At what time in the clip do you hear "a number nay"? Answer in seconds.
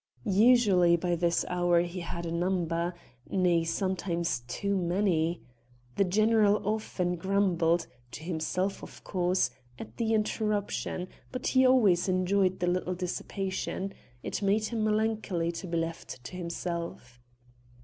2.25-3.63